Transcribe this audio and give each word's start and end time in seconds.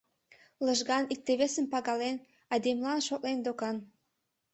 Лыжган, 0.65 1.03
икте-весым 1.13 1.65
пагален, 1.73 2.17
айдемылан 2.51 2.99
шотлен 3.07 3.39
докан... 3.45 3.77